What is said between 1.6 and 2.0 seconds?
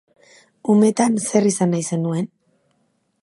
nahi